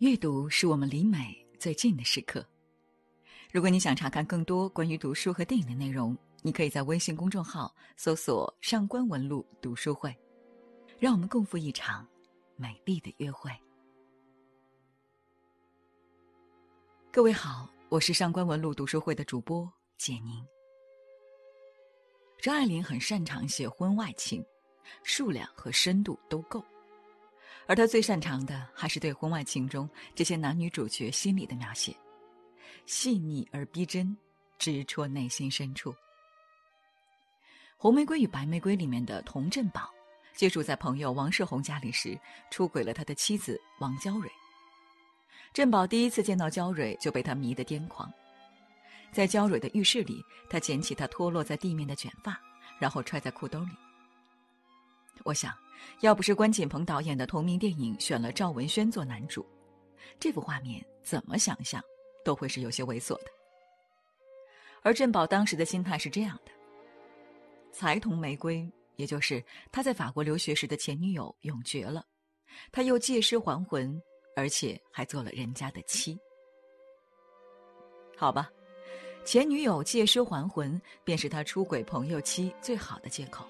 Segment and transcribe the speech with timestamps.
[0.00, 2.42] 阅读是我们离美最近的时刻。
[3.52, 10.16] 如果你想查看更多关于读书和电影的内容，你可以在微信公众号搜索“上官文露读书会”，
[10.98, 12.08] 让我们共赴一场
[12.56, 13.50] 美丽的约会。
[17.12, 20.42] 各位好，我是上官文露读书会的主播简宁。
[22.40, 24.42] 张爱玲很擅长写婚外情，
[25.02, 26.64] 数量和深度都够。
[27.70, 31.94] 而他最擅长的还是对婚外情中这些男女主角心理的描写，
[32.84, 34.16] 细腻而逼真，
[34.58, 35.92] 直戳内心深处。
[37.76, 39.88] 《红玫瑰与白玫瑰》里面的童振宝，
[40.34, 42.18] 接触在朋友王世宏家里时，
[42.50, 44.28] 出轨了他的妻子王娇蕊。
[45.52, 48.12] 振宝第一次见到娇蕊，就被她迷得癫狂。
[49.12, 52.36] 在娇蕊的浴室里，他捡起她脱落在地面的卷发，
[52.80, 53.70] 然后揣在裤兜里。
[55.22, 55.56] 我想，
[56.00, 59.46] 要不是关锦鹏导演的同名电影选了赵文轩做男主，
[60.18, 61.82] 这幅画面怎么想象
[62.24, 63.26] 都会是有些猥琐的。
[64.82, 66.52] 而振宝当时的心态是这样的：
[67.70, 72.04] 才同玫瑰，也就是他在法国留学时的前女友永绝了，
[72.72, 74.00] 他又借尸还魂，
[74.34, 76.18] 而且还做了人家的妻。
[78.16, 78.50] 好吧，
[79.24, 83.46] 前女友借尸还魂，便是他出轨朋友妻最好的借口。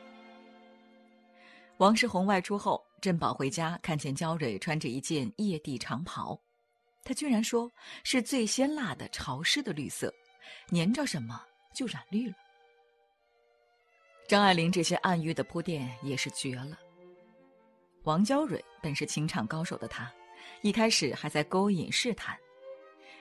[1.81, 6.39] 王世宏外出后，振宝回家看见焦蕊穿着一件曳地长袍，
[7.03, 7.73] 他居然说
[8.05, 10.13] 是最鲜辣的潮湿的绿色，
[10.73, 11.43] 粘着什么
[11.75, 12.35] 就染绿了。
[14.29, 16.79] 张爱玲这些暗喻的铺垫也是绝了。
[18.03, 20.13] 王娇蕊本是情场高手的她，
[20.61, 22.39] 一开始还在勾引试探，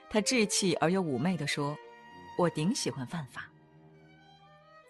[0.09, 1.77] 她稚气而又妩媚地说
[2.37, 3.49] ：“我顶喜欢犯法。”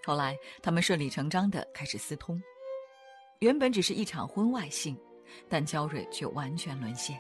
[0.06, 2.42] 后来他们顺理成章地开始私通。
[3.40, 4.98] 原本只是一场婚外性，
[5.48, 7.18] 但焦蕊却完全沦陷。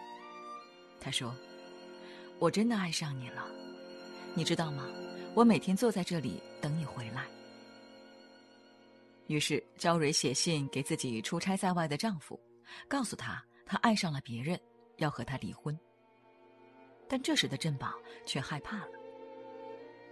[1.00, 1.34] 他说
[2.40, 3.48] ：“我真的爱上你了，
[4.36, 4.86] 你知道吗？
[5.34, 7.26] 我每天坐在这里等你回来。”
[9.28, 12.38] 于是焦蕊写信给自己出差在外的丈夫，
[12.90, 14.60] 告诉他她爱上了别人，
[14.98, 15.78] 要和他离婚。
[17.08, 17.94] 但这时的振宝
[18.26, 18.90] 却害怕了。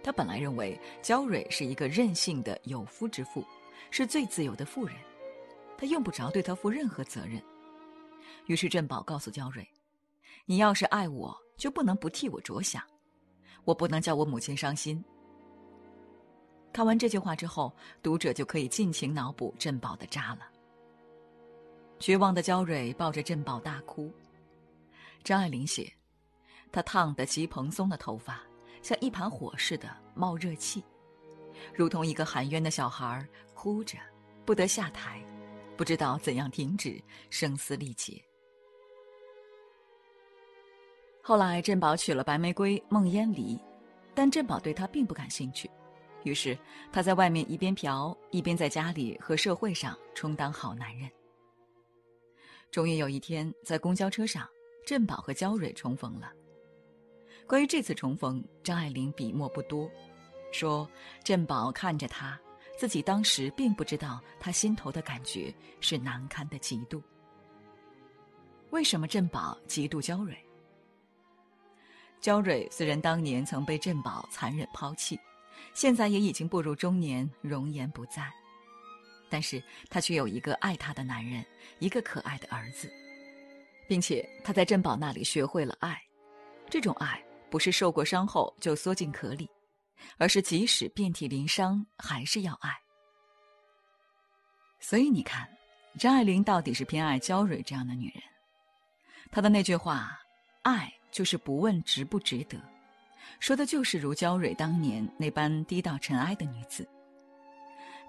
[0.02, 3.44] 他本来认为焦蕊是一个任性的有夫之妇，
[3.90, 4.96] 是最自由的妇人。
[5.78, 7.40] 他用不着对他负任何责任，
[8.46, 9.64] 于是振宝告诉焦蕊
[10.44, 12.82] ：“你要是爱我，就不能不替我着想，
[13.64, 15.02] 我不能叫我母亲伤心。”
[16.74, 17.72] 看完这句话之后，
[18.02, 20.48] 读者就可以尽情脑补振宝的渣了。
[22.00, 24.12] 绝望的焦蕊抱着振宝大哭。
[25.22, 25.92] 张爱玲写
[26.72, 28.42] ：“她烫得极蓬松的头发，
[28.82, 30.82] 像一盘火似的冒热气，
[31.72, 33.24] 如同一个含冤的小孩，
[33.54, 33.96] 哭着
[34.44, 35.22] 不得下台。”
[35.78, 37.00] 不知道怎样停止
[37.30, 38.20] 声嘶力竭。
[41.22, 43.56] 后来，振宝娶了白玫瑰孟烟离，
[44.12, 45.70] 但振宝对她并不感兴趣，
[46.24, 46.58] 于是
[46.90, 51.08] 他在外面一边嫖，一边在家里和社会上充当好男人。
[52.72, 54.48] 终于有一天，在公交车上，
[54.84, 56.32] 振宝和焦蕊重逢了。
[57.46, 59.88] 关于这次重逢，张爱玲笔墨不多，
[60.50, 60.90] 说
[61.22, 62.38] 振宝看着她。
[62.78, 67.02] 自己当时并不知道，他心头的感觉是难堪的嫉妒。
[68.70, 70.38] 为什么振宝嫉妒焦蕊？
[72.20, 75.18] 焦蕊虽然当年曾被振宝残忍抛弃，
[75.74, 78.32] 现在也已经步入中年，容颜不在，
[79.28, 81.44] 但是她却有一个爱她的男人，
[81.80, 82.88] 一个可爱的儿子，
[83.88, 86.00] 并且她在振宝那里学会了爱。
[86.70, 89.50] 这种爱不是受过伤后就缩进壳里。
[90.16, 92.70] 而是即使遍体鳞伤，还是要爱。
[94.80, 95.48] 所以你看，
[95.98, 98.22] 张爱玲到底是偏爱焦蕊这样的女人。
[99.30, 100.18] 她的那句话
[100.62, 102.58] “爱就是不问值不值得”，
[103.40, 106.88] 说的就是如焦蕊当年那般低到尘埃的女子。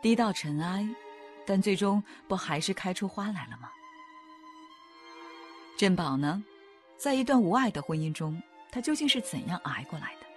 [0.01, 0.87] 低到尘埃，
[1.45, 3.69] 但最终不还是开出花来了吗？
[5.77, 6.43] 振宝呢，
[6.97, 8.41] 在一段无爱的婚姻中，
[8.71, 10.28] 他究竟是怎样挨过来的？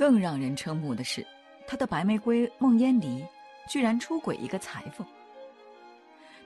[0.00, 1.26] 更让人瞠目的是，
[1.66, 3.22] 他的白玫瑰孟烟离，
[3.68, 5.06] 居然出轨一个裁缝。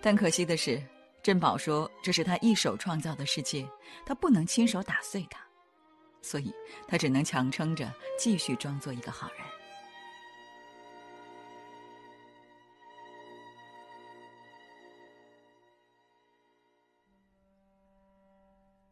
[0.03, 0.83] 但可惜的是，
[1.23, 3.65] 振宝说这是他一手创造的世界，
[4.05, 5.39] 他不能亲手打碎它，
[6.21, 6.53] 所以
[6.89, 9.47] 他只能强撑着继续装作一个好人。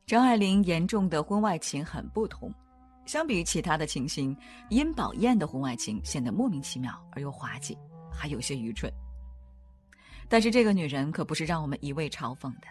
[0.06, 2.54] 张爱玲严重的婚外情很不同。
[3.04, 4.36] 相比于其他的情形，
[4.70, 7.76] 殷宝燕的婚外情显得莫名其妙而又滑稽，
[8.12, 8.90] 还有些愚蠢。
[10.28, 12.66] 但是这个女人可不是让我们一味嘲讽的，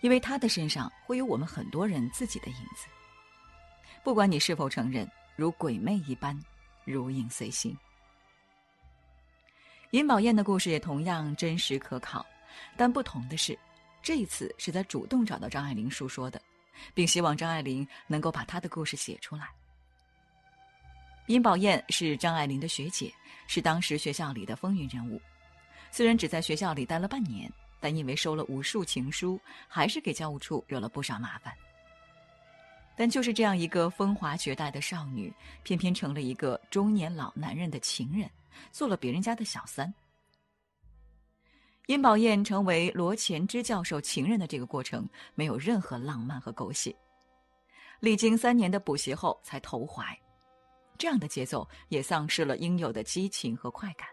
[0.00, 2.86] 因为她的身上会有我们很多人自己的影子。
[4.04, 6.38] 不管你是否承认，如鬼魅一般，
[6.84, 7.74] 如影随形。
[9.92, 12.26] 尹宝燕的故事也同样真实可考，
[12.76, 13.56] 但不同的是，
[14.02, 16.42] 这一次是他主动找到张爱玲诉说的，
[16.94, 19.48] 并希望张爱玲能够把她的故事写出来。
[21.26, 23.12] 尹宝燕是张爱玲的学姐，
[23.46, 25.20] 是当时学校里的风云人物。
[25.90, 27.50] 虽然只在学校里待了半年，
[27.80, 31.54] 但因为收了无数情书，还是给教务处惹了不少麻烦。
[32.96, 35.32] 但就是这样一个风华绝代的少女，
[35.62, 38.28] 偏偏成了一个中年老男人的情人。
[38.70, 39.92] 做了别人家的小三。
[41.86, 46.94] 殷宝燕成为罗前之教授情人的这个过程，没有任何浪漫和狗血。
[47.98, 50.04] 历经三年的补习后才投怀，
[50.96, 54.06] 这样的节奏也丧失了应有的激情和快感。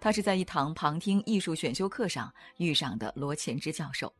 [0.00, 4.12] 他是在一堂旁听艺术选修课上遇上的罗前之教授，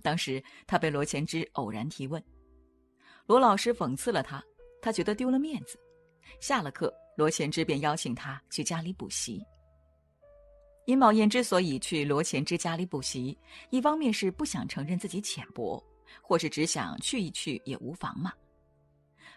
[0.00, 2.22] 当时他被罗前之偶然提问，
[3.26, 4.42] 罗老师讽刺了他，
[4.80, 5.78] 他觉得丢了面子，
[6.40, 6.92] 下了课。
[7.16, 9.44] 罗前之便邀请他去家里补习。
[10.92, 13.34] 殷宝燕之所以去罗前之家里补习，
[13.70, 15.82] 一方面是不想承认自己浅薄，
[16.20, 18.30] 或是只想去一去也无妨嘛；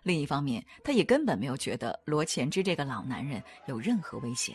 [0.03, 4.53] 另一方面，她也根本没有觉得罗前之这个老男人有任何危险。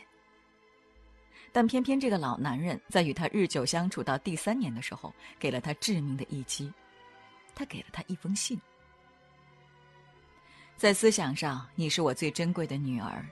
[1.50, 6.70] 但偏偏这个老男人在与他日久相处到第三年的时候，给了他致命的一击，
[7.54, 8.60] 他给了他一封信。
[10.76, 13.24] 在思想上，你是我最珍贵的女儿，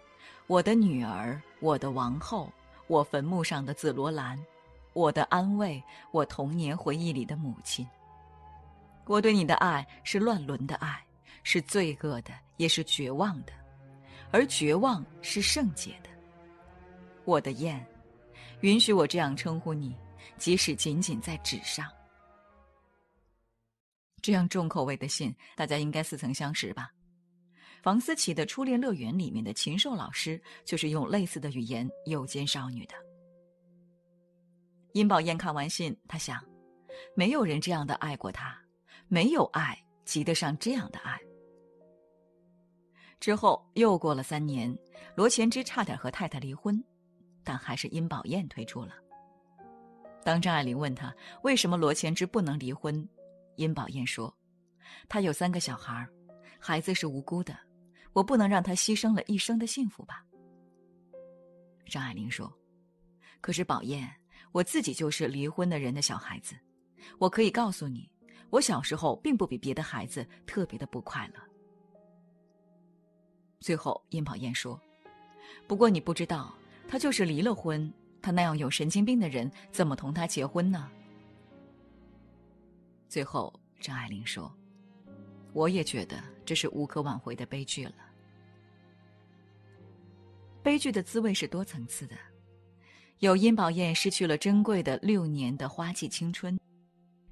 [0.46, 2.50] 我的女儿，我的王后，
[2.88, 4.38] 我坟墓上的紫罗兰，
[4.94, 7.86] 我的安慰，我童年回忆里的母亲。
[9.04, 11.02] 我对你的爱是乱伦的爱，
[11.42, 13.52] 是罪恶的，也是绝望的，
[14.30, 16.08] 而绝望是圣洁的。
[17.24, 17.86] 我的燕，
[18.62, 19.94] 允许我这样称呼你，
[20.38, 21.86] 即使仅仅在纸上。
[24.20, 26.90] 这样重口味的信，大家应该似曾相识吧？
[27.88, 32.94] 房思琪的《初恋乐园》里面的禽兽老师就是用类似的语言诱奸少女的。
[34.92, 36.38] 殷宝燕看完信，她想，
[37.14, 38.54] 没有人这样的爱过她，
[39.08, 39.74] 没有爱
[40.04, 41.18] 及得上这样的爱。
[43.20, 44.78] 之后又过了三年，
[45.16, 46.84] 罗前之差点和太太离婚，
[47.42, 48.92] 但还是殷宝燕推出了。
[50.22, 51.10] 当张爱玲问他
[51.42, 53.08] 为什么罗前之不能离婚，
[53.56, 54.36] 殷宝燕说
[55.08, 56.06] ：“他有三个小孩，
[56.60, 57.58] 孩子是无辜的。”
[58.18, 60.26] 我不能让他牺牲了一生的幸福吧？
[61.86, 62.52] 张爱玲说
[63.40, 64.12] ：“可是宝燕，
[64.50, 66.56] 我自己就是离婚的人的小孩子，
[67.20, 68.10] 我可以告诉你，
[68.50, 71.34] 我小时候并不比别的孩子特别的不快乐。”
[73.62, 74.80] 最后，殷宝燕说
[75.68, 76.52] ：“不过你不知道，
[76.88, 77.88] 他就是离了婚，
[78.20, 80.90] 他那样有神经病的人怎么同他结婚呢？”
[83.08, 84.52] 最后，张爱玲说
[85.54, 87.94] ：“我也觉得这是无可挽回的悲剧了。”
[90.62, 92.16] 悲剧的滋味是多层次的，
[93.20, 96.58] 有殷宝燕失去了珍贵的六年的花季青春，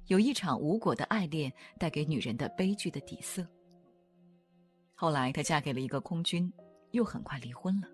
[0.07, 3.45] 有一场无果的爱恋带给女人的悲剧的底色。
[4.95, 6.51] 后来她嫁给了一个空军，
[6.91, 7.87] 又很快离婚了。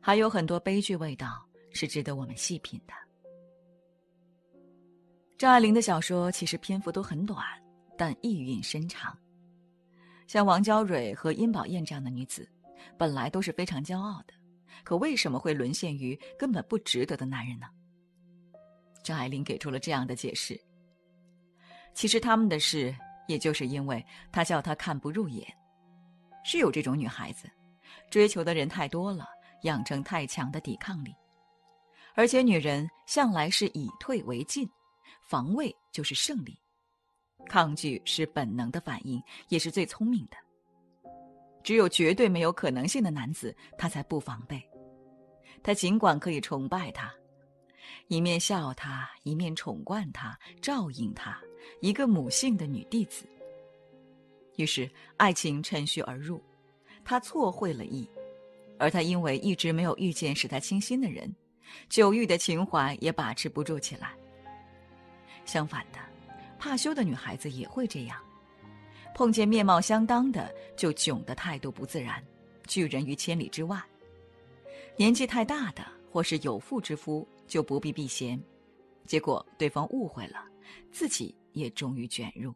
[0.00, 1.42] 还有很多悲剧味道
[1.72, 2.92] 是值得我们细品的。
[5.38, 7.42] 张爱玲的小说其实篇幅都很短，
[7.96, 9.16] 但意蕴深长。
[10.26, 12.46] 像王娇蕊和殷宝燕这样的女子。
[12.98, 14.34] 本来都是非常骄傲的，
[14.84, 17.66] 可为什么会沦陷于根本不值得的男人呢？
[19.02, 20.60] 张爱玲给出了这样的解释：
[21.94, 22.94] 其实他们的事，
[23.26, 25.46] 也就是因为他叫他看不入眼。
[26.44, 27.50] 是有这种女孩子，
[28.10, 29.26] 追求的人太多了，
[29.62, 31.14] 养成太强的抵抗力，
[32.14, 34.68] 而且女人向来是以退为进，
[35.28, 36.58] 防卫就是胜利，
[37.46, 40.36] 抗拒是本能的反应，也是最聪明的。
[41.62, 44.62] 只有绝对没有可能性的男子，他才不防备。
[45.62, 47.12] 他尽管可以崇拜他，
[48.08, 51.38] 一面笑他，一面宠惯他，照应他，
[51.80, 53.26] 一个母性的女弟子。
[54.56, 56.42] 于是爱情趁虚而入，
[57.04, 58.08] 他错会了意，
[58.78, 61.34] 而他因为一直没有遇见使他倾心的人，
[61.88, 64.14] 久遇的情怀也把持不住起来。
[65.44, 65.98] 相反的，
[66.58, 68.18] 怕羞的女孩子也会这样。
[69.14, 72.24] 碰见面貌相当的，就囧的态度不自然，
[72.66, 73.78] 拒人于千里之外；
[74.96, 78.40] 年纪太大的，或是有妇之夫，就不必避嫌，
[79.06, 80.44] 结果对方误会了，
[80.90, 82.54] 自己也终于卷入。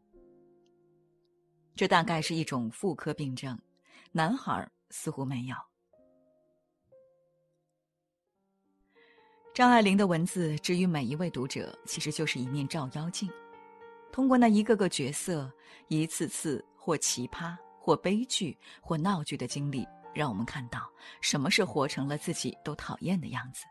[1.76, 3.58] 这大概是一种妇科病症，
[4.12, 5.56] 男孩似乎没有。
[9.52, 13.30] 张爱玲的文字，之于每一位读者，其实就是一面照妖镜。
[14.14, 15.52] 通过那一个个角色，
[15.88, 20.88] 一次次或奇葩、或悲剧、或闹剧的经历，让我们看到
[21.20, 23.64] 什么是活成了自己都讨厌的样子。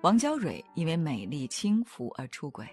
[0.00, 2.66] 王娇蕊因为美丽轻浮而出轨，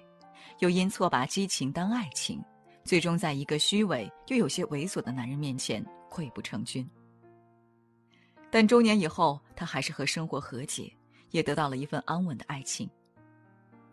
[0.59, 2.41] 又因错把激情当爱情，
[2.85, 6.89] 最终在一个虚伪又有些猥琐的男人面前溃不成军。
[8.49, 10.89] 但中年以后，她还是和生活和解。
[11.31, 12.87] 也得到了一份安稳的爱情，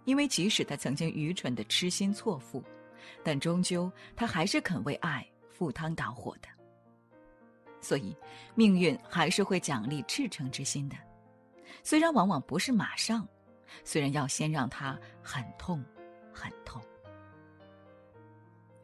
[0.05, 2.65] 因为即使他曾经愚蠢的痴心错付，
[3.23, 6.49] 但终究他还是肯为爱赴汤蹈火的。
[7.81, 8.15] 所以，
[8.55, 10.97] 命运还是会奖励赤诚之心的，
[11.83, 13.27] 虽然往往不是马上，
[13.85, 15.83] 虽然要先让他很痛，
[16.33, 16.81] 很痛。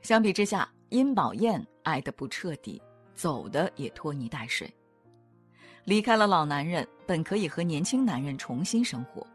[0.00, 2.80] 相比之下，殷宝燕爱的不彻底，
[3.14, 4.72] 走的也拖泥带水。
[5.84, 9.26] 离开了老男人，本可以和年轻男人重新生活，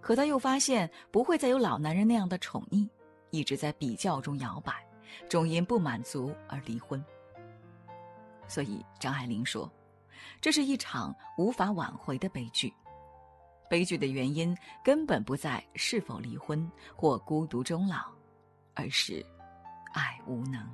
[0.00, 2.88] 可他又发现不会再有老男人那样的宠溺，
[3.30, 4.74] 一直在比较中摇摆，
[5.28, 7.02] 终因不满足而离婚。
[8.46, 9.70] 所以张爱玲说，
[10.40, 12.72] 这是一场无法挽回的悲剧。
[13.68, 18.06] 悲剧的原因根本不在是否离婚或孤独终老，
[18.72, 19.24] 而是
[19.92, 20.66] 爱无能。